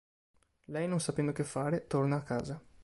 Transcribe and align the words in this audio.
Lei, 0.65 0.87
non 0.87 0.99
sapendo 0.99 1.31
che 1.31 1.43
fare, 1.43 1.85
torna 1.85 2.15
a 2.15 2.23
casa. 2.23 2.59